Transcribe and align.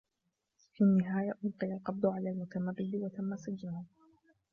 في 0.73 0.83
النهاية 0.83 1.33
أُلقي 1.45 1.73
القبض 1.73 2.05
على 2.05 2.29
المتمرد 2.29 2.95
و 2.95 3.07
تم 3.07 3.35
سجنه. 3.35 3.85